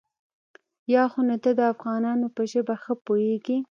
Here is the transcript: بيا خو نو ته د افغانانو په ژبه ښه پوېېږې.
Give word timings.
بيا 0.87 1.03
خو 1.11 1.19
نو 1.27 1.35
ته 1.43 1.49
د 1.59 1.61
افغانانو 1.73 2.27
په 2.35 2.41
ژبه 2.51 2.75
ښه 2.83 2.93
پوېېږې. 3.05 3.57